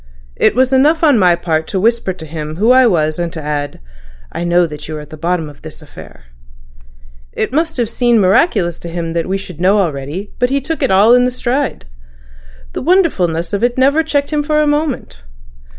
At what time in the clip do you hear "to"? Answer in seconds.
1.67-1.79, 2.11-2.25, 3.33-3.39, 8.79-8.89